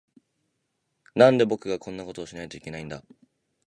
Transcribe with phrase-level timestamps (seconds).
[1.13, 3.03] なんで、僕がこんなことをしないといけないんだ。